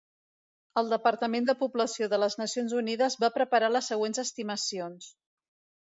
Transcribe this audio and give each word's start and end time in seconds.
El 0.81 0.89
Departament 0.93 1.45
de 1.49 1.55
Població 1.59 2.09
de 2.15 2.21
les 2.23 2.39
Nacions 2.45 2.75
Unides 2.81 3.21
va 3.25 3.33
preparar 3.39 3.73
les 3.77 3.95
següents 3.95 4.27
estimacions. 4.29 5.17